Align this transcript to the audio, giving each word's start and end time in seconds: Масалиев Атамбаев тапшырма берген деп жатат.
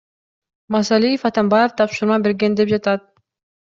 Масалиев 0.75 1.27
Атамбаев 1.29 1.77
тапшырма 1.77 2.19
берген 2.27 2.61
деп 2.61 2.77
жатат. 2.77 3.11